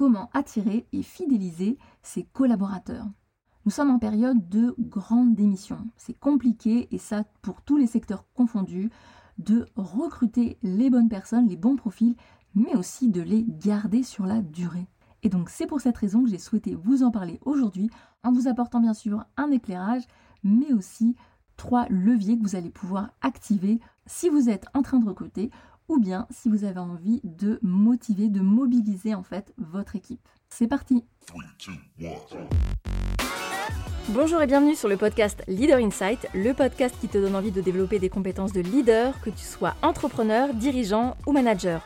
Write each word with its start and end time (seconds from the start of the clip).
comment 0.00 0.30
attirer 0.32 0.86
et 0.94 1.02
fidéliser 1.02 1.76
ses 2.02 2.22
collaborateurs. 2.22 3.04
Nous 3.66 3.70
sommes 3.70 3.90
en 3.90 3.98
période 3.98 4.48
de 4.48 4.74
grande 4.78 5.34
démission. 5.34 5.76
C'est 5.98 6.18
compliqué 6.18 6.88
et 6.90 6.96
ça 6.96 7.24
pour 7.42 7.60
tous 7.60 7.76
les 7.76 7.86
secteurs 7.86 8.24
confondus 8.32 8.88
de 9.36 9.66
recruter 9.76 10.56
les 10.62 10.88
bonnes 10.88 11.10
personnes, 11.10 11.48
les 11.48 11.58
bons 11.58 11.76
profils, 11.76 12.16
mais 12.54 12.74
aussi 12.76 13.10
de 13.10 13.20
les 13.20 13.44
garder 13.46 14.02
sur 14.02 14.24
la 14.24 14.40
durée. 14.40 14.88
Et 15.22 15.28
donc 15.28 15.50
c'est 15.50 15.66
pour 15.66 15.82
cette 15.82 15.98
raison 15.98 16.24
que 16.24 16.30
j'ai 16.30 16.38
souhaité 16.38 16.74
vous 16.74 17.02
en 17.02 17.10
parler 17.10 17.38
aujourd'hui 17.44 17.90
en 18.22 18.32
vous 18.32 18.48
apportant 18.48 18.80
bien 18.80 18.94
sûr 18.94 19.26
un 19.36 19.50
éclairage, 19.50 20.04
mais 20.42 20.72
aussi 20.72 21.14
trois 21.58 21.84
leviers 21.90 22.38
que 22.38 22.42
vous 22.42 22.56
allez 22.56 22.70
pouvoir 22.70 23.10
activer 23.20 23.80
si 24.06 24.30
vous 24.30 24.48
êtes 24.48 24.64
en 24.72 24.80
train 24.80 24.98
de 24.98 25.06
recruter 25.06 25.50
ou 25.90 25.98
bien 25.98 26.26
si 26.30 26.48
vous 26.48 26.64
avez 26.64 26.78
envie 26.78 27.20
de 27.24 27.58
motiver, 27.62 28.28
de 28.28 28.40
mobiliser 28.40 29.14
en 29.14 29.24
fait 29.24 29.52
votre 29.58 29.96
équipe. 29.96 30.26
C'est 30.48 30.68
parti 30.68 31.04
Bonjour 34.10 34.40
et 34.40 34.46
bienvenue 34.46 34.76
sur 34.76 34.88
le 34.88 34.96
podcast 34.96 35.42
Leader 35.48 35.78
Insight, 35.78 36.28
le 36.32 36.54
podcast 36.54 36.94
qui 37.00 37.08
te 37.08 37.18
donne 37.18 37.34
envie 37.34 37.50
de 37.50 37.60
développer 37.60 37.98
des 37.98 38.08
compétences 38.08 38.52
de 38.52 38.60
leader, 38.60 39.20
que 39.20 39.30
tu 39.30 39.44
sois 39.44 39.74
entrepreneur, 39.82 40.54
dirigeant 40.54 41.16
ou 41.26 41.32
manager. 41.32 41.84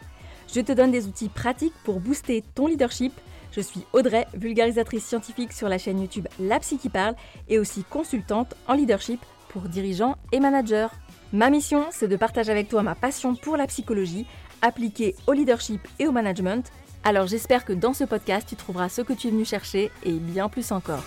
Je 0.55 0.61
te 0.61 0.73
donne 0.73 0.91
des 0.91 1.07
outils 1.07 1.31
pratiques 1.31 1.75
pour 1.85 2.01
booster 2.01 2.45
ton 2.55 2.67
leadership. 2.67 3.13
Je 3.53 3.63
suis 3.63 3.85
Audrey, 3.95 4.27
vulgarisatrice 4.35 5.05
scientifique 5.05 5.53
sur 5.53 5.69
la 5.69 5.79
chaîne 5.79 6.01
YouTube 6.01 6.29
La 6.39 6.61
Psy 6.61 6.77
qui 6.77 6.91
parle 6.91 7.15
et 7.49 7.59
aussi 7.59 7.85
consultante 7.85 8.55
en 8.69 8.75
leadership 8.75 9.21
pour 9.49 9.63
dirigeants 9.63 10.17
et 10.33 10.41
managers. 10.41 10.89
Ma 11.33 11.51
mission, 11.51 11.87
c'est 11.91 12.09
de 12.09 12.17
partager 12.17 12.53
avec 12.53 12.69
toi 12.69 12.83
ma 12.83 12.95
passion 12.95 13.35
pour 13.35 13.57
la 13.57 13.67
psychologie 13.67 14.27
appliquée 14.63 15.17
au 15.27 15.33
leadership 15.33 15.81
et 15.99 16.07
au 16.07 16.13
management. 16.13 16.71
Alors 17.03 17.27
j'espère 17.27 17.65
que 17.65 17.73
dans 17.73 17.93
ce 17.93 18.05
podcast, 18.05 18.49
tu 18.49 18.57
trouveras 18.57 18.89
ce 18.89 19.03
que 19.03 19.13
tu 19.13 19.29
es 19.29 19.31
venu 19.31 19.45
chercher 19.45 19.91
et 20.05 20.13
bien 20.13 20.49
plus 20.49 20.71
encore. 20.71 21.03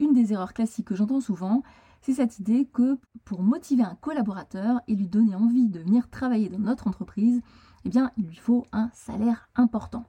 Une 0.00 0.14
des 0.14 0.32
erreurs 0.32 0.54
classiques 0.54 0.86
que 0.86 0.96
j'entends 0.96 1.20
souvent, 1.20 1.62
c'est 2.00 2.14
cette 2.14 2.40
idée 2.40 2.68
que 2.72 2.98
pour 3.24 3.42
motiver 3.42 3.84
un 3.84 3.96
collaborateur 4.00 4.80
et 4.88 4.96
lui 4.96 5.08
donner 5.08 5.36
envie 5.36 5.68
de 5.68 5.78
venir 5.78 6.10
travailler 6.10 6.48
dans 6.48 6.58
notre 6.58 6.88
entreprise, 6.88 7.40
eh 7.84 7.88
bien, 7.88 8.10
il 8.16 8.26
lui 8.26 8.36
faut 8.36 8.66
un 8.72 8.90
salaire 8.92 9.48
important. 9.54 10.04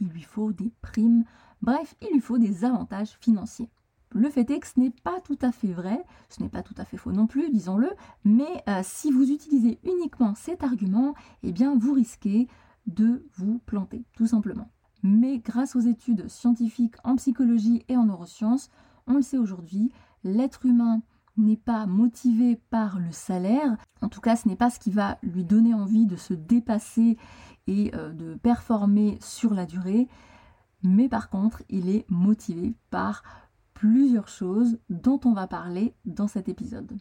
Il 0.00 0.08
lui 0.08 0.22
faut 0.22 0.52
des 0.52 0.72
primes, 0.82 1.24
Bref, 1.62 1.94
il 2.02 2.14
lui 2.14 2.20
faut 2.20 2.38
des 2.38 2.64
avantages 2.64 3.16
financiers. 3.20 3.70
Le 4.12 4.30
fait 4.30 4.48
est 4.50 4.60
que 4.60 4.66
ce 4.66 4.78
n'est 4.78 4.94
pas 5.02 5.20
tout 5.20 5.38
à 5.42 5.52
fait 5.52 5.72
vrai, 5.72 6.04
ce 6.28 6.42
n'est 6.42 6.48
pas 6.48 6.62
tout 6.62 6.74
à 6.78 6.84
fait 6.84 6.96
faux 6.96 7.12
non 7.12 7.26
plus, 7.26 7.50
disons-le, 7.50 7.90
mais 8.24 8.62
euh, 8.68 8.80
si 8.82 9.10
vous 9.10 9.30
utilisez 9.30 9.78
uniquement 9.84 10.34
cet 10.34 10.62
argument, 10.62 11.14
eh 11.42 11.52
bien 11.52 11.76
vous 11.76 11.92
risquez 11.92 12.48
de 12.86 13.26
vous 13.36 13.58
planter, 13.66 14.04
tout 14.16 14.26
simplement. 14.26 14.70
Mais 15.02 15.38
grâce 15.38 15.76
aux 15.76 15.80
études 15.80 16.28
scientifiques 16.28 16.94
en 17.04 17.16
psychologie 17.16 17.84
et 17.88 17.96
en 17.96 18.04
neurosciences, 18.04 18.70
on 19.06 19.14
le 19.14 19.22
sait 19.22 19.38
aujourd'hui, 19.38 19.90
l'être 20.24 20.64
humain 20.66 21.02
n'est 21.36 21.56
pas 21.56 21.86
motivé 21.86 22.56
par 22.70 22.98
le 22.98 23.12
salaire, 23.12 23.76
en 24.00 24.08
tout 24.08 24.20
cas 24.20 24.36
ce 24.36 24.48
n'est 24.48 24.56
pas 24.56 24.70
ce 24.70 24.78
qui 24.78 24.90
va 24.90 25.18
lui 25.22 25.44
donner 25.44 25.74
envie 25.74 26.06
de 26.06 26.16
se 26.16 26.32
dépasser 26.32 27.18
et 27.66 27.90
euh, 27.94 28.12
de 28.12 28.34
performer 28.36 29.18
sur 29.20 29.52
la 29.52 29.66
durée, 29.66 30.08
mais 30.86 31.08
par 31.08 31.30
contre, 31.30 31.62
il 31.68 31.88
est 31.88 32.06
motivé 32.08 32.74
par 32.90 33.22
plusieurs 33.74 34.28
choses 34.28 34.78
dont 34.88 35.20
on 35.24 35.32
va 35.32 35.46
parler 35.46 35.94
dans 36.04 36.28
cet 36.28 36.48
épisode. 36.48 36.96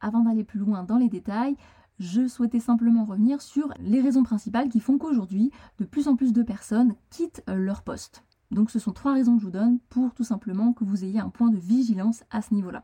Avant 0.00 0.20
d'aller 0.20 0.44
plus 0.44 0.60
loin 0.60 0.84
dans 0.84 0.96
les 0.96 1.08
détails, 1.08 1.56
je 1.98 2.28
souhaitais 2.28 2.60
simplement 2.60 3.04
revenir 3.04 3.42
sur 3.42 3.72
les 3.80 4.00
raisons 4.00 4.22
principales 4.22 4.68
qui 4.68 4.78
font 4.78 4.98
qu'aujourd'hui, 4.98 5.50
de 5.78 5.84
plus 5.84 6.06
en 6.06 6.14
plus 6.14 6.32
de 6.32 6.44
personnes 6.44 6.94
quittent 7.10 7.42
leur 7.48 7.82
poste. 7.82 8.24
Donc 8.52 8.70
ce 8.70 8.78
sont 8.78 8.92
trois 8.92 9.14
raisons 9.14 9.34
que 9.34 9.40
je 9.40 9.46
vous 9.46 9.52
donne 9.52 9.80
pour 9.90 10.14
tout 10.14 10.24
simplement 10.24 10.72
que 10.72 10.84
vous 10.84 11.04
ayez 11.04 11.18
un 11.18 11.28
point 11.28 11.50
de 11.50 11.58
vigilance 11.58 12.22
à 12.30 12.40
ce 12.40 12.54
niveau-là. 12.54 12.82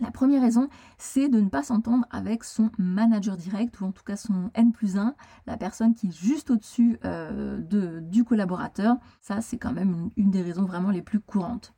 La 0.00 0.10
première 0.10 0.42
raison, 0.42 0.68
c'est 0.98 1.28
de 1.28 1.40
ne 1.40 1.48
pas 1.48 1.62
s'entendre 1.62 2.06
avec 2.10 2.42
son 2.42 2.70
manager 2.76 3.36
direct 3.36 3.80
ou 3.80 3.84
en 3.84 3.92
tout 3.92 4.02
cas 4.02 4.16
son 4.16 4.50
N 4.54 4.72
plus 4.72 4.96
1, 4.96 5.14
la 5.46 5.56
personne 5.56 5.94
qui 5.94 6.08
est 6.08 6.16
juste 6.16 6.50
au-dessus 6.50 6.98
euh, 7.04 8.00
du 8.00 8.24
collaborateur. 8.24 8.96
Ça, 9.20 9.40
c'est 9.40 9.58
quand 9.58 9.72
même 9.72 10.10
une 10.16 10.30
des 10.30 10.42
raisons 10.42 10.64
vraiment 10.64 10.90
les 10.90 11.02
plus 11.02 11.20
courantes. 11.20 11.72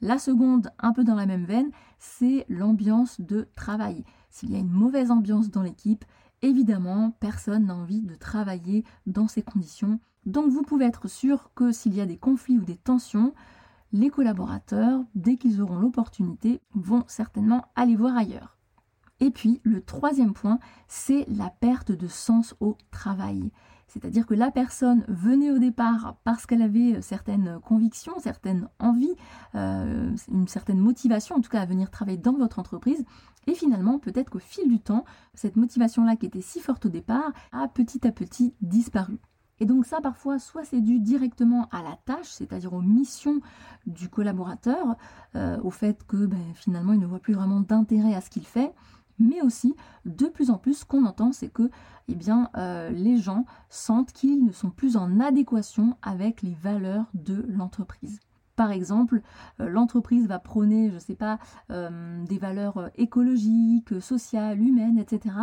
La 0.00 0.18
seconde, 0.18 0.70
un 0.78 0.92
peu 0.92 1.04
dans 1.04 1.14
la 1.14 1.26
même 1.26 1.46
veine, 1.46 1.70
c'est 1.98 2.44
l'ambiance 2.48 3.20
de 3.20 3.48
travail. 3.56 4.04
S'il 4.30 4.52
y 4.52 4.56
a 4.56 4.58
une 4.58 4.70
mauvaise 4.70 5.10
ambiance 5.10 5.50
dans 5.50 5.62
l'équipe, 5.62 6.04
évidemment, 6.42 7.12
personne 7.18 7.66
n'a 7.66 7.74
envie 7.74 8.02
de 8.02 8.14
travailler 8.14 8.84
dans 9.06 9.26
ces 9.26 9.42
conditions. 9.42 9.98
Donc 10.26 10.50
vous 10.50 10.62
pouvez 10.62 10.84
être 10.84 11.08
sûr 11.08 11.50
que 11.54 11.72
s'il 11.72 11.94
y 11.94 12.00
a 12.00 12.06
des 12.06 12.18
conflits 12.18 12.58
ou 12.58 12.64
des 12.64 12.76
tensions, 12.76 13.32
les 13.96 14.10
collaborateurs, 14.10 15.00
dès 15.14 15.36
qu'ils 15.36 15.62
auront 15.62 15.78
l'opportunité, 15.78 16.60
vont 16.74 17.04
certainement 17.06 17.64
aller 17.74 17.96
voir 17.96 18.16
ailleurs. 18.16 18.58
Et 19.20 19.30
puis, 19.30 19.60
le 19.64 19.80
troisième 19.80 20.34
point, 20.34 20.58
c'est 20.86 21.24
la 21.28 21.48
perte 21.48 21.92
de 21.92 22.06
sens 22.06 22.54
au 22.60 22.76
travail. 22.90 23.50
C'est-à-dire 23.88 24.26
que 24.26 24.34
la 24.34 24.50
personne 24.50 25.04
venait 25.08 25.50
au 25.50 25.58
départ 25.58 26.16
parce 26.24 26.44
qu'elle 26.44 26.60
avait 26.60 27.00
certaines 27.00 27.58
convictions, 27.64 28.12
certaines 28.18 28.68
envies, 28.78 29.14
euh, 29.54 30.14
une 30.30 30.48
certaine 30.48 30.78
motivation, 30.78 31.36
en 31.36 31.40
tout 31.40 31.48
cas 31.48 31.62
à 31.62 31.66
venir 31.66 31.90
travailler 31.90 32.18
dans 32.18 32.34
votre 32.34 32.58
entreprise. 32.58 33.04
Et 33.46 33.54
finalement, 33.54 33.98
peut-être 33.98 34.28
qu'au 34.28 34.40
fil 34.40 34.68
du 34.68 34.80
temps, 34.80 35.04
cette 35.32 35.56
motivation-là 35.56 36.16
qui 36.16 36.26
était 36.26 36.42
si 36.42 36.60
forte 36.60 36.84
au 36.84 36.90
départ 36.90 37.32
a 37.52 37.68
petit 37.68 38.06
à 38.06 38.12
petit 38.12 38.54
disparu. 38.60 39.18
Et 39.58 39.66
donc 39.66 39.86
ça, 39.86 40.00
parfois, 40.00 40.38
soit 40.38 40.64
c'est 40.64 40.80
dû 40.80 40.98
directement 40.98 41.68
à 41.70 41.82
la 41.82 41.96
tâche, 42.04 42.28
c'est-à-dire 42.28 42.72
aux 42.74 42.82
missions 42.82 43.40
du 43.86 44.08
collaborateur, 44.08 44.96
euh, 45.34 45.58
au 45.62 45.70
fait 45.70 46.04
que 46.06 46.26
ben, 46.26 46.52
finalement 46.54 46.92
il 46.92 47.00
ne 47.00 47.06
voit 47.06 47.20
plus 47.20 47.34
vraiment 47.34 47.60
d'intérêt 47.60 48.14
à 48.14 48.20
ce 48.20 48.30
qu'il 48.30 48.46
fait, 48.46 48.72
mais 49.18 49.40
aussi 49.40 49.74
de 50.04 50.26
plus 50.26 50.50
en 50.50 50.58
plus 50.58 50.80
ce 50.80 50.84
qu'on 50.84 51.06
entend 51.06 51.32
c'est 51.32 51.48
que 51.48 51.70
eh 52.08 52.14
bien, 52.14 52.50
euh, 52.56 52.90
les 52.90 53.16
gens 53.16 53.46
sentent 53.68 54.12
qu'ils 54.12 54.44
ne 54.44 54.52
sont 54.52 54.70
plus 54.70 54.96
en 54.96 55.20
adéquation 55.20 55.96
avec 56.02 56.42
les 56.42 56.54
valeurs 56.54 57.06
de 57.14 57.44
l'entreprise. 57.48 58.20
Par 58.56 58.70
exemple, 58.72 59.20
euh, 59.60 59.68
l'entreprise 59.68 60.26
va 60.26 60.38
prôner, 60.38 60.88
je 60.88 60.94
ne 60.94 61.00
sais 61.00 61.14
pas, 61.14 61.38
euh, 61.70 62.24
des 62.24 62.38
valeurs 62.38 62.78
euh, 62.78 62.88
écologiques, 62.96 64.00
sociales, 64.00 64.60
humaines, 64.60 64.98
etc. 64.98 65.34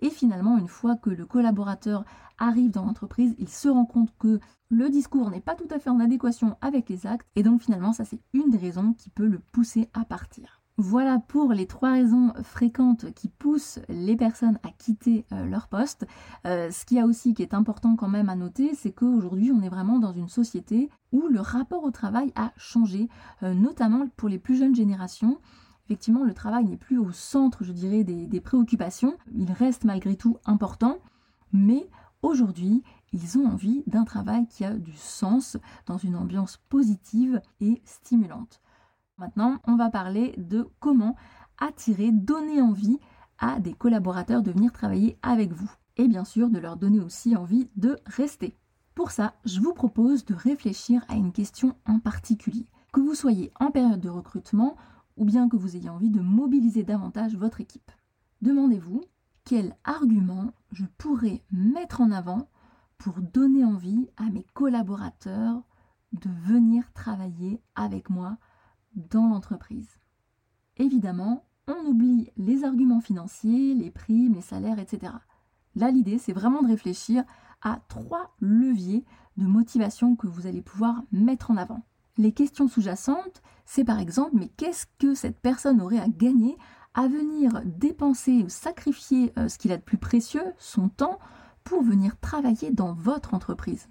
Et 0.00 0.10
finalement, 0.10 0.56
une 0.56 0.68
fois 0.68 0.96
que 0.96 1.10
le 1.10 1.26
collaborateur 1.26 2.04
arrive 2.38 2.70
dans 2.70 2.84
l'entreprise, 2.84 3.34
il 3.38 3.48
se 3.48 3.68
rend 3.68 3.84
compte 3.84 4.14
que 4.18 4.38
le 4.70 4.88
discours 4.88 5.30
n'est 5.30 5.40
pas 5.40 5.56
tout 5.56 5.68
à 5.70 5.80
fait 5.80 5.90
en 5.90 5.98
adéquation 5.98 6.56
avec 6.60 6.88
les 6.88 7.06
actes. 7.06 7.26
Et 7.34 7.42
donc 7.42 7.60
finalement, 7.60 7.92
ça 7.92 8.04
c'est 8.04 8.20
une 8.32 8.50
des 8.50 8.58
raisons 8.58 8.94
qui 8.94 9.10
peut 9.10 9.26
le 9.26 9.40
pousser 9.52 9.90
à 9.92 10.04
partir. 10.04 10.59
Voilà 10.82 11.18
pour 11.18 11.52
les 11.52 11.66
trois 11.66 11.92
raisons 11.92 12.32
fréquentes 12.42 13.12
qui 13.12 13.28
poussent 13.28 13.80
les 13.90 14.16
personnes 14.16 14.58
à 14.62 14.70
quitter 14.70 15.26
euh, 15.30 15.44
leur 15.44 15.68
poste. 15.68 16.06
Euh, 16.46 16.70
ce 16.70 16.86
qu'il 16.86 16.96
y 16.96 17.00
a 17.00 17.04
aussi 17.04 17.34
qui 17.34 17.42
est 17.42 17.52
important 17.52 17.96
quand 17.96 18.08
même 18.08 18.30
à 18.30 18.34
noter, 18.34 18.74
c'est 18.74 18.90
qu'aujourd'hui 18.90 19.52
on 19.52 19.60
est 19.60 19.68
vraiment 19.68 19.98
dans 19.98 20.14
une 20.14 20.30
société 20.30 20.88
où 21.12 21.28
le 21.28 21.40
rapport 21.40 21.84
au 21.84 21.90
travail 21.90 22.32
a 22.34 22.52
changé, 22.56 23.10
euh, 23.42 23.52
notamment 23.52 24.08
pour 24.16 24.30
les 24.30 24.38
plus 24.38 24.56
jeunes 24.56 24.74
générations. 24.74 25.38
Effectivement, 25.84 26.24
le 26.24 26.32
travail 26.32 26.64
n'est 26.64 26.78
plus 26.78 26.96
au 26.96 27.12
centre, 27.12 27.62
je 27.62 27.72
dirais, 27.72 28.02
des, 28.02 28.26
des 28.26 28.40
préoccupations. 28.40 29.18
Il 29.36 29.52
reste 29.52 29.84
malgré 29.84 30.16
tout 30.16 30.38
important, 30.46 30.96
mais 31.52 31.90
aujourd'hui, 32.22 32.82
ils 33.12 33.36
ont 33.36 33.44
envie 33.44 33.82
d'un 33.86 34.04
travail 34.04 34.46
qui 34.46 34.64
a 34.64 34.72
du 34.72 34.94
sens, 34.94 35.58
dans 35.84 35.98
une 35.98 36.16
ambiance 36.16 36.58
positive 36.70 37.42
et 37.60 37.82
stimulante. 37.84 38.62
Maintenant, 39.20 39.58
on 39.66 39.76
va 39.76 39.90
parler 39.90 40.34
de 40.38 40.66
comment 40.80 41.14
attirer, 41.58 42.10
donner 42.10 42.62
envie 42.62 42.98
à 43.38 43.60
des 43.60 43.74
collaborateurs 43.74 44.42
de 44.42 44.50
venir 44.50 44.72
travailler 44.72 45.18
avec 45.20 45.52
vous. 45.52 45.70
Et 45.98 46.08
bien 46.08 46.24
sûr, 46.24 46.48
de 46.48 46.58
leur 46.58 46.78
donner 46.78 47.00
aussi 47.00 47.36
envie 47.36 47.68
de 47.76 47.98
rester. 48.06 48.56
Pour 48.94 49.10
ça, 49.10 49.34
je 49.44 49.60
vous 49.60 49.74
propose 49.74 50.24
de 50.24 50.34
réfléchir 50.34 51.04
à 51.08 51.16
une 51.16 51.32
question 51.32 51.76
en 51.86 51.98
particulier. 51.98 52.66
Que 52.94 53.00
vous 53.00 53.14
soyez 53.14 53.52
en 53.60 53.70
période 53.70 54.00
de 54.00 54.08
recrutement 54.08 54.76
ou 55.18 55.26
bien 55.26 55.50
que 55.50 55.56
vous 55.56 55.76
ayez 55.76 55.90
envie 55.90 56.08
de 56.08 56.20
mobiliser 56.20 56.82
davantage 56.82 57.36
votre 57.36 57.60
équipe. 57.60 57.92
Demandez-vous 58.40 59.02
quel 59.44 59.76
argument 59.84 60.54
je 60.72 60.86
pourrais 60.96 61.42
mettre 61.52 62.00
en 62.00 62.10
avant 62.10 62.48
pour 62.96 63.20
donner 63.20 63.66
envie 63.66 64.08
à 64.16 64.30
mes 64.30 64.46
collaborateurs 64.54 65.60
de 66.12 66.30
venir 66.46 66.90
travailler 66.94 67.60
avec 67.74 68.08
moi 68.08 68.38
dans 68.94 69.28
l'entreprise. 69.28 69.98
Évidemment, 70.76 71.44
on 71.66 71.86
oublie 71.86 72.30
les 72.36 72.64
arguments 72.64 73.00
financiers, 73.00 73.74
les 73.74 73.90
primes, 73.90 74.34
les 74.34 74.40
salaires, 74.40 74.78
etc. 74.78 75.12
Là, 75.76 75.90
l'idée, 75.90 76.18
c'est 76.18 76.32
vraiment 76.32 76.62
de 76.62 76.68
réfléchir 76.68 77.24
à 77.62 77.80
trois 77.88 78.34
leviers 78.40 79.04
de 79.36 79.46
motivation 79.46 80.16
que 80.16 80.26
vous 80.26 80.46
allez 80.46 80.62
pouvoir 80.62 81.02
mettre 81.12 81.50
en 81.50 81.56
avant. 81.56 81.84
Les 82.16 82.32
questions 82.32 82.68
sous-jacentes, 82.68 83.42
c'est 83.64 83.84
par 83.84 84.00
exemple, 84.00 84.32
mais 84.34 84.48
qu'est-ce 84.56 84.86
que 84.98 85.14
cette 85.14 85.38
personne 85.38 85.80
aurait 85.80 86.00
à 86.00 86.08
gagner 86.08 86.56
à 86.94 87.06
venir 87.06 87.62
dépenser 87.64 88.42
ou 88.42 88.48
sacrifier 88.48 89.32
euh, 89.38 89.48
ce 89.48 89.58
qu'il 89.58 89.70
a 89.70 89.76
de 89.76 89.82
plus 89.82 89.96
précieux, 89.96 90.44
son 90.58 90.88
temps, 90.88 91.18
pour 91.62 91.82
venir 91.82 92.18
travailler 92.18 92.72
dans 92.72 92.92
votre 92.92 93.32
entreprise? 93.32 93.88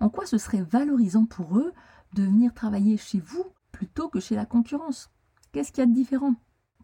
En 0.00 0.10
quoi 0.10 0.26
ce 0.26 0.38
serait 0.38 0.62
valorisant 0.62 1.24
pour 1.24 1.56
eux 1.58 1.72
de 2.12 2.22
venir 2.22 2.52
travailler 2.52 2.96
chez 2.96 3.20
vous 3.20 3.44
plutôt 3.74 4.08
que 4.08 4.20
chez 4.20 4.36
la 4.36 4.46
concurrence 4.46 5.10
Qu'est-ce 5.50 5.72
qu'il 5.72 5.82
y 5.82 5.82
a 5.82 5.86
de 5.86 5.92
différent? 5.92 6.34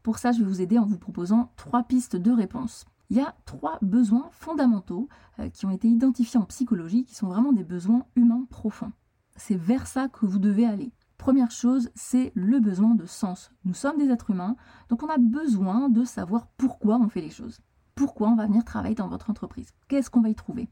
Pour 0.02 0.18
ça, 0.18 0.32
je 0.32 0.40
vais 0.40 0.44
vous 0.44 0.60
aider 0.60 0.76
en 0.76 0.86
vous 0.86 0.98
proposant 0.98 1.52
trois 1.56 1.84
pistes 1.84 2.16
de 2.16 2.32
réponse. 2.32 2.84
Il 3.10 3.16
y 3.16 3.20
a 3.20 3.36
trois 3.44 3.78
besoins 3.80 4.28
fondamentaux 4.32 5.08
euh, 5.38 5.48
qui 5.50 5.66
ont 5.66 5.70
été 5.70 5.88
identifiés 5.88 6.40
en 6.40 6.44
psychologie, 6.46 7.04
qui 7.04 7.14
sont 7.14 7.28
vraiment 7.28 7.52
des 7.52 7.62
besoins 7.62 8.06
humains 8.16 8.44
profonds. 8.50 8.92
C'est 9.36 9.56
vers 9.56 9.86
ça 9.86 10.08
que 10.08 10.26
vous 10.26 10.40
devez 10.40 10.66
aller. 10.66 10.92
Première 11.16 11.52
chose, 11.52 11.90
c'est 11.94 12.32
le 12.34 12.58
besoin 12.58 12.94
de 12.94 13.06
sens. 13.06 13.52
Nous 13.64 13.74
sommes 13.74 13.98
des 13.98 14.10
êtres 14.10 14.30
humains, 14.30 14.56
donc 14.88 15.02
on 15.04 15.08
a 15.08 15.18
besoin 15.18 15.88
de 15.90 16.04
savoir 16.04 16.48
pourquoi 16.56 16.96
on 16.96 17.08
fait 17.08 17.20
les 17.20 17.30
choses. 17.30 17.60
Pourquoi 17.94 18.28
on 18.28 18.36
va 18.36 18.46
venir 18.46 18.64
travailler 18.64 18.96
dans 18.96 19.08
votre 19.08 19.30
entreprise? 19.30 19.70
Qu'est-ce 19.86 20.10
qu'on 20.10 20.22
va 20.22 20.30
y 20.30 20.34
trouver? 20.34 20.68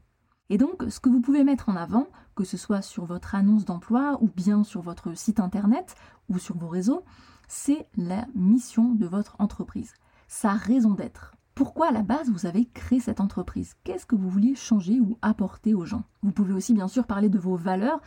Et 0.49 0.57
donc, 0.57 0.83
ce 0.89 0.99
que 0.99 1.09
vous 1.09 1.21
pouvez 1.21 1.43
mettre 1.43 1.69
en 1.69 1.75
avant, 1.75 2.07
que 2.35 2.43
ce 2.43 2.57
soit 2.57 2.81
sur 2.81 3.05
votre 3.05 3.35
annonce 3.35 3.65
d'emploi 3.65 4.17
ou 4.21 4.27
bien 4.27 4.63
sur 4.63 4.81
votre 4.81 5.15
site 5.15 5.39
internet 5.39 5.95
ou 6.27 6.39
sur 6.39 6.57
vos 6.57 6.67
réseaux, 6.67 7.03
c'est 7.47 7.87
la 7.97 8.25
mission 8.35 8.93
de 8.93 9.05
votre 9.05 9.35
entreprise, 9.39 9.93
sa 10.27 10.53
raison 10.53 10.91
d'être. 10.91 11.35
Pourquoi 11.55 11.89
à 11.89 11.91
la 11.91 12.03
base 12.03 12.29
vous 12.29 12.45
avez 12.45 12.65
créé 12.65 12.99
cette 12.99 13.19
entreprise? 13.19 13.75
Qu'est-ce 13.83 14.05
que 14.05 14.15
vous 14.15 14.29
vouliez 14.29 14.55
changer 14.55 14.99
ou 14.99 15.17
apporter 15.21 15.73
aux 15.73 15.85
gens? 15.85 16.03
Vous 16.21 16.31
pouvez 16.31 16.53
aussi 16.53 16.73
bien 16.73 16.87
sûr 16.87 17.05
parler 17.05 17.27
de 17.27 17.37
vos 17.37 17.55
valeurs, 17.55 17.99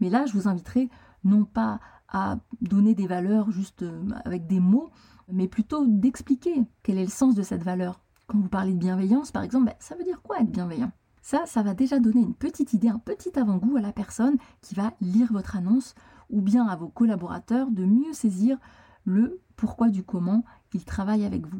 mais 0.00 0.10
là 0.10 0.26
je 0.26 0.32
vous 0.32 0.48
inviterai 0.48 0.90
non 1.22 1.44
pas 1.44 1.78
à 2.08 2.38
donner 2.60 2.94
des 2.94 3.06
valeurs 3.06 3.50
juste 3.50 3.82
euh, 3.82 4.08
avec 4.24 4.46
des 4.46 4.60
mots, 4.60 4.90
mais 5.30 5.48
plutôt 5.48 5.86
d'expliquer 5.86 6.64
quel 6.82 6.98
est 6.98 7.04
le 7.04 7.10
sens 7.10 7.34
de 7.34 7.42
cette 7.42 7.62
valeur. 7.62 8.00
Quand 8.26 8.38
vous 8.38 8.48
parlez 8.48 8.72
de 8.72 8.78
bienveillance, 8.78 9.30
par 9.30 9.42
exemple, 9.42 9.66
ben, 9.66 9.74
ça 9.78 9.96
veut 9.96 10.04
dire 10.04 10.22
quoi 10.22 10.40
être 10.40 10.50
bienveillant? 10.50 10.90
Ça, 11.28 11.44
ça 11.44 11.64
va 11.64 11.74
déjà 11.74 11.98
donner 11.98 12.20
une 12.20 12.36
petite 12.36 12.72
idée, 12.72 12.86
un 12.88 13.00
petit 13.00 13.36
avant-goût 13.36 13.76
à 13.76 13.80
la 13.80 13.92
personne 13.92 14.36
qui 14.60 14.76
va 14.76 14.92
lire 15.00 15.32
votre 15.32 15.56
annonce 15.56 15.96
ou 16.30 16.40
bien 16.40 16.68
à 16.68 16.76
vos 16.76 16.86
collaborateurs 16.86 17.72
de 17.72 17.84
mieux 17.84 18.12
saisir 18.12 18.58
le 19.04 19.40
pourquoi 19.56 19.88
du 19.88 20.04
comment 20.04 20.44
ils 20.72 20.84
travaillent 20.84 21.24
avec 21.24 21.44
vous. 21.44 21.58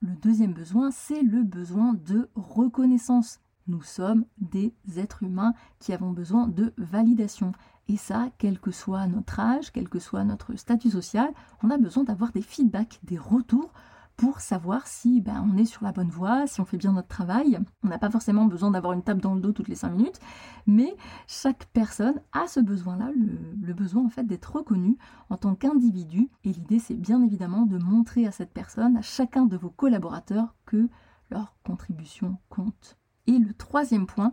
Le 0.00 0.14
deuxième 0.14 0.52
besoin, 0.52 0.92
c'est 0.92 1.22
le 1.22 1.42
besoin 1.42 1.94
de 2.06 2.28
reconnaissance. 2.36 3.40
Nous 3.66 3.82
sommes 3.82 4.26
des 4.38 4.72
êtres 4.96 5.24
humains 5.24 5.54
qui 5.80 5.92
avons 5.92 6.12
besoin 6.12 6.46
de 6.46 6.72
validation. 6.78 7.50
Et 7.88 7.96
ça, 7.96 8.28
quel 8.38 8.60
que 8.60 8.70
soit 8.70 9.08
notre 9.08 9.40
âge, 9.40 9.72
quel 9.72 9.88
que 9.88 9.98
soit 9.98 10.22
notre 10.22 10.54
statut 10.54 10.90
social, 10.90 11.34
on 11.64 11.70
a 11.70 11.78
besoin 11.78 12.04
d'avoir 12.04 12.30
des 12.30 12.42
feedbacks, 12.42 13.00
des 13.02 13.18
retours 13.18 13.72
pour 14.16 14.40
savoir 14.40 14.86
si 14.86 15.20
ben, 15.20 15.44
on 15.52 15.56
est 15.56 15.64
sur 15.64 15.84
la 15.84 15.92
bonne 15.92 16.08
voie, 16.08 16.46
si 16.46 16.60
on 16.60 16.64
fait 16.64 16.76
bien 16.76 16.92
notre 16.92 17.08
travail. 17.08 17.58
On 17.82 17.88
n'a 17.88 17.98
pas 17.98 18.10
forcément 18.10 18.44
besoin 18.44 18.70
d'avoir 18.70 18.92
une 18.92 19.02
tape 19.02 19.20
dans 19.20 19.34
le 19.34 19.40
dos 19.40 19.52
toutes 19.52 19.68
les 19.68 19.74
cinq 19.74 19.90
minutes, 19.90 20.20
mais 20.66 20.96
chaque 21.26 21.66
personne 21.66 22.20
a 22.32 22.46
ce 22.46 22.60
besoin-là, 22.60 23.10
le, 23.14 23.74
besoin 23.74 24.04
en 24.04 24.08
fait 24.08 24.24
d'être 24.24 24.56
reconnu 24.56 24.96
en 25.30 25.36
tant 25.36 25.54
qu'individu. 25.54 26.30
Et 26.44 26.52
l'idée, 26.52 26.78
c'est 26.78 26.94
bien 26.94 27.22
évidemment 27.22 27.66
de 27.66 27.78
montrer 27.78 28.26
à 28.26 28.30
cette 28.30 28.52
personne, 28.52 28.96
à 28.96 29.02
chacun 29.02 29.46
de 29.46 29.56
vos 29.56 29.70
collaborateurs, 29.70 30.54
que 30.64 30.88
leur 31.30 31.56
contribution 31.64 32.38
compte. 32.48 32.96
Et 33.26 33.38
le 33.38 33.52
troisième 33.54 34.06
point, 34.06 34.30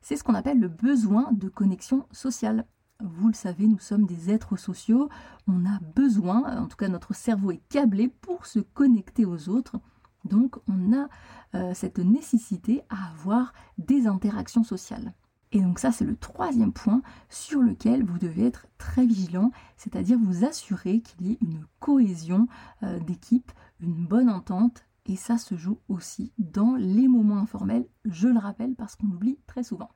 c'est 0.00 0.16
ce 0.16 0.24
qu'on 0.24 0.34
appelle 0.34 0.60
le 0.60 0.68
besoin 0.68 1.32
de 1.32 1.48
connexion 1.48 2.06
sociale. 2.12 2.66
Vous 3.00 3.28
le 3.28 3.34
savez, 3.34 3.68
nous 3.68 3.78
sommes 3.78 4.06
des 4.06 4.30
êtres 4.30 4.56
sociaux. 4.56 5.08
On 5.46 5.64
a 5.66 5.78
besoin, 5.94 6.58
en 6.58 6.66
tout 6.66 6.76
cas 6.76 6.88
notre 6.88 7.14
cerveau 7.14 7.52
est 7.52 7.62
câblé 7.68 8.08
pour 8.08 8.44
se 8.46 8.58
connecter 8.58 9.24
aux 9.24 9.48
autres. 9.48 9.76
Donc 10.24 10.56
on 10.66 10.92
a 10.92 11.08
euh, 11.54 11.74
cette 11.74 12.00
nécessité 12.00 12.82
à 12.88 13.10
avoir 13.10 13.52
des 13.78 14.08
interactions 14.08 14.64
sociales. 14.64 15.14
Et 15.52 15.60
donc 15.60 15.78
ça, 15.78 15.92
c'est 15.92 16.04
le 16.04 16.16
troisième 16.16 16.72
point 16.72 17.02
sur 17.28 17.62
lequel 17.62 18.04
vous 18.04 18.18
devez 18.18 18.44
être 18.44 18.66
très 18.78 19.06
vigilant, 19.06 19.52
c'est-à-dire 19.76 20.18
vous 20.18 20.44
assurer 20.44 21.00
qu'il 21.00 21.28
y 21.28 21.32
ait 21.32 21.38
une 21.40 21.64
cohésion 21.78 22.48
euh, 22.82 22.98
d'équipe, 22.98 23.52
une 23.78 24.06
bonne 24.06 24.28
entente. 24.28 24.84
Et 25.06 25.14
ça 25.14 25.38
se 25.38 25.54
joue 25.54 25.78
aussi 25.88 26.32
dans 26.38 26.74
les 26.74 27.06
moments 27.06 27.38
informels, 27.38 27.86
je 28.04 28.26
le 28.26 28.40
rappelle 28.40 28.74
parce 28.74 28.96
qu'on 28.96 29.06
oublie 29.06 29.38
très 29.46 29.62
souvent. 29.62 29.90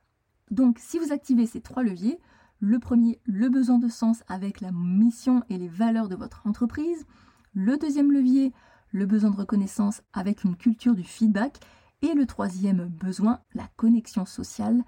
Donc 0.51 0.79
si 0.79 0.97
vous 0.99 1.11
activez 1.11 1.45
ces 1.45 1.61
trois 1.61 1.83
leviers, 1.83 2.19
le 2.63 2.79
premier, 2.79 3.19
le 3.25 3.49
besoin 3.49 3.77
de 3.77 3.89
sens 3.89 4.23
avec 4.29 4.61
la 4.61 4.71
mission 4.71 5.43
et 5.49 5.57
les 5.57 5.67
valeurs 5.67 6.07
de 6.07 6.15
votre 6.15 6.47
entreprise. 6.47 7.05
Le 7.53 7.77
deuxième 7.77 8.09
levier, 8.09 8.53
le 8.93 9.05
besoin 9.05 9.31
de 9.31 9.35
reconnaissance 9.35 10.01
avec 10.13 10.45
une 10.45 10.55
culture 10.55 10.95
du 10.95 11.03
feedback. 11.03 11.59
Et 12.03 12.13
le 12.13 12.25
troisième 12.25 12.85
besoin, 12.85 13.41
la 13.53 13.67
connexion 13.75 14.25
sociale 14.25 14.81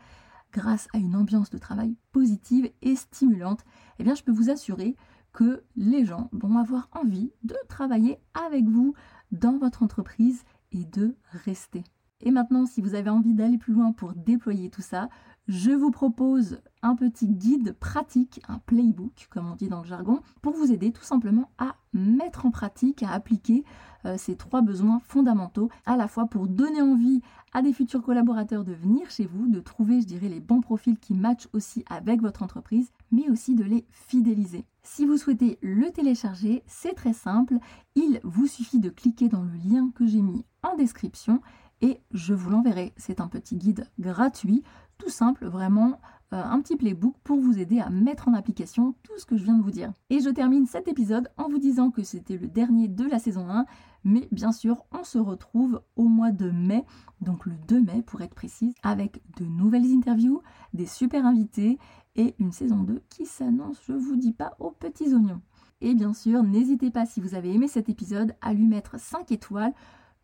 grâce 0.53 0.87
à 0.93 0.99
une 0.99 1.17
ambiance 1.17 1.49
de 1.49 1.57
travail 1.57 1.97
positive 2.13 2.71
et 2.81 2.95
stimulante. 2.95 3.65
Eh 3.99 4.05
bien, 4.05 4.15
je 4.15 4.23
peux 4.23 4.31
vous 4.31 4.49
assurer 4.49 4.95
que 5.33 5.61
les 5.75 6.05
gens 6.05 6.29
vont 6.31 6.57
avoir 6.57 6.87
envie 6.93 7.33
de 7.43 7.57
travailler 7.67 8.19
avec 8.47 8.63
vous 8.63 8.93
dans 9.33 9.57
votre 9.57 9.83
entreprise 9.83 10.45
et 10.71 10.85
de 10.85 11.17
rester. 11.43 11.83
Et 12.25 12.31
maintenant, 12.31 12.65
si 12.65 12.81
vous 12.81 12.95
avez 12.95 13.11
envie 13.11 13.35
d'aller 13.35 13.59
plus 13.59 13.73
loin 13.73 13.91
pour 13.91 14.13
déployer 14.13 14.71
tout 14.71 14.81
ça, 14.81 15.09
je 15.47 15.69
vous 15.69 15.91
propose 15.91 16.59
un 16.81 16.95
petit 16.95 17.27
guide 17.27 17.73
pratique, 17.79 18.41
un 18.47 18.57
playbook 18.57 19.27
comme 19.29 19.51
on 19.51 19.55
dit 19.55 19.67
dans 19.67 19.81
le 19.81 19.87
jargon, 19.87 20.21
pour 20.41 20.53
vous 20.53 20.71
aider 20.71 20.91
tout 20.91 21.03
simplement 21.03 21.51
à 21.59 21.75
mettre 21.93 22.47
en 22.47 22.51
pratique, 22.51 23.03
à 23.03 23.11
appliquer 23.11 23.63
euh, 24.05 24.15
ces 24.17 24.35
trois 24.35 24.61
besoins 24.61 24.99
fondamentaux, 24.99 25.69
à 25.85 25.97
la 25.97 26.07
fois 26.07 26.25
pour 26.25 26.47
donner 26.47 26.81
envie 26.81 27.21
à 27.53 27.61
des 27.61 27.73
futurs 27.73 28.01
collaborateurs 28.01 28.63
de 28.63 28.73
venir 28.73 29.09
chez 29.11 29.27
vous, 29.27 29.47
de 29.47 29.59
trouver, 29.59 30.01
je 30.01 30.07
dirais, 30.07 30.27
les 30.27 30.39
bons 30.39 30.61
profils 30.61 30.97
qui 30.97 31.13
matchent 31.13 31.47
aussi 31.53 31.85
avec 31.91 32.21
votre 32.21 32.41
entreprise, 32.41 32.89
mais 33.11 33.29
aussi 33.29 33.53
de 33.53 33.63
les 33.63 33.85
fidéliser. 33.91 34.65
Si 34.81 35.05
vous 35.05 35.17
souhaitez 35.17 35.59
le 35.61 35.91
télécharger, 35.91 36.63
c'est 36.65 36.93
très 36.93 37.13
simple, 37.13 37.57
il 37.95 38.19
vous 38.23 38.47
suffit 38.47 38.79
de 38.79 38.89
cliquer 38.89 39.29
dans 39.29 39.43
le 39.43 39.57
lien 39.63 39.91
que 39.93 40.07
j'ai 40.07 40.21
mis 40.21 40.43
en 40.63 40.75
description 40.75 41.39
et 41.85 42.01
je 42.11 42.33
vous 42.33 42.49
l'enverrai. 42.49 42.93
C'est 42.97 43.21
un 43.21 43.27
petit 43.27 43.55
guide 43.55 43.87
gratuit, 43.99 44.63
tout 44.97 45.09
simple, 45.09 45.45
vraiment 45.45 45.99
euh, 46.33 46.41
un 46.43 46.59
petit 46.59 46.77
playbook 46.77 47.15
pour 47.23 47.39
vous 47.39 47.59
aider 47.59 47.79
à 47.79 47.91
mettre 47.91 48.27
en 48.27 48.33
application 48.33 48.95
tout 49.03 49.13
ce 49.19 49.25
que 49.25 49.37
je 49.37 49.43
viens 49.43 49.55
de 49.55 49.61
vous 49.61 49.69
dire. 49.69 49.93
Et 50.09 50.19
je 50.19 50.29
termine 50.29 50.65
cet 50.65 50.87
épisode 50.87 51.29
en 51.37 51.47
vous 51.47 51.59
disant 51.59 51.91
que 51.91 52.01
c'était 52.01 52.37
le 52.37 52.47
dernier 52.47 52.87
de 52.87 53.05
la 53.05 53.19
saison 53.19 53.47
1, 53.47 53.65
mais 54.03 54.27
bien 54.31 54.51
sûr, 54.51 54.83
on 54.91 55.03
se 55.03 55.19
retrouve 55.19 55.83
au 55.95 56.07
mois 56.07 56.31
de 56.31 56.49
mai, 56.49 56.83
donc 57.21 57.45
le 57.45 57.53
2 57.67 57.81
mai 57.81 58.01
pour 58.01 58.21
être 58.21 58.33
précise, 58.33 58.73
avec 58.81 59.21
de 59.37 59.45
nouvelles 59.45 59.93
interviews, 59.93 60.41
des 60.73 60.87
super 60.87 61.23
invités 61.23 61.77
et 62.15 62.33
une 62.39 62.51
saison 62.51 62.77
2 62.77 63.03
qui 63.09 63.27
s'annonce, 63.27 63.79
je 63.87 63.93
vous 63.93 64.15
dis 64.15 64.33
pas, 64.33 64.55
aux 64.57 64.71
petits 64.71 65.13
oignons. 65.13 65.41
Et 65.81 65.93
bien 65.93 66.13
sûr, 66.13 66.41
n'hésitez 66.41 66.89
pas 66.89 67.05
si 67.05 67.21
vous 67.21 67.35
avez 67.35 67.53
aimé 67.53 67.67
cet 67.67 67.89
épisode 67.89 68.33
à 68.41 68.55
lui 68.55 68.65
mettre 68.65 68.99
5 68.99 69.31
étoiles 69.31 69.73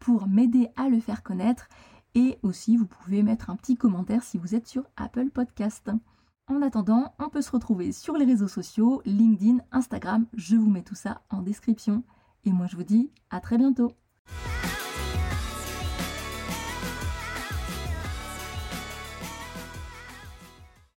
pour 0.01 0.27
m'aider 0.27 0.67
à 0.75 0.89
le 0.89 0.99
faire 0.99 1.23
connaître. 1.23 1.69
Et 2.13 2.37
aussi, 2.43 2.75
vous 2.75 2.87
pouvez 2.87 3.23
mettre 3.23 3.49
un 3.49 3.55
petit 3.55 3.77
commentaire 3.77 4.23
si 4.23 4.37
vous 4.37 4.53
êtes 4.53 4.67
sur 4.67 4.83
Apple 4.97 5.29
Podcast. 5.29 5.89
En 6.47 6.61
attendant, 6.61 7.13
on 7.19 7.29
peut 7.29 7.41
se 7.41 7.51
retrouver 7.51 7.93
sur 7.93 8.17
les 8.17 8.25
réseaux 8.25 8.49
sociaux, 8.49 9.01
LinkedIn, 9.05 9.59
Instagram. 9.71 10.25
Je 10.33 10.57
vous 10.57 10.69
mets 10.69 10.83
tout 10.83 10.95
ça 10.95 11.21
en 11.29 11.41
description. 11.41 12.03
Et 12.43 12.51
moi, 12.51 12.67
je 12.67 12.75
vous 12.75 12.83
dis 12.83 13.11
à 13.29 13.39
très 13.39 13.57
bientôt. 13.57 13.93